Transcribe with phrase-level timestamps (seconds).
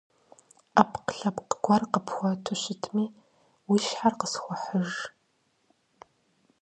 [0.75, 3.05] Ӏэпкълъэпкъ гуэр къыпхуэту щытми
[3.69, 4.91] уи щхьэ къысхуэхьыж.